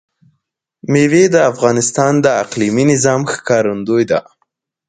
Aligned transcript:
مېوې 0.91 1.23
د 1.33 1.37
افغانستان 1.51 2.13
د 2.21 2.27
اقلیمي 2.43 2.83
نظام 2.93 3.21
ښکارندوی 3.33 4.03
ده. 4.11 4.19